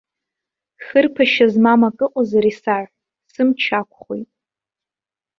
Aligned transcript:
Хырԥашьа 0.85 1.47
змам 1.53 1.81
акрыҟазар 1.87 2.45
исаҳә, 2.51 2.91
сымч 3.31 3.63
ақәхоит. 3.79 4.29